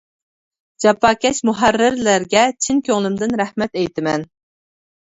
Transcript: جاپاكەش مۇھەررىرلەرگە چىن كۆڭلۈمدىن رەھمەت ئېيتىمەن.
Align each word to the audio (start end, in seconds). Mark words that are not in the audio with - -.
جاپاكەش 0.85 1.41
مۇھەررىرلەرگە 1.49 2.47
چىن 2.67 2.81
كۆڭلۈمدىن 2.91 3.39
رەھمەت 3.45 3.81
ئېيتىمەن. 3.83 4.29